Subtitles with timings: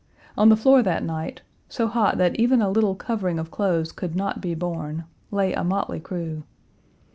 [0.35, 4.15] On the floor that night, so hot that even a little covering of clothes could
[4.15, 6.41] not be borne, lay a motley crew.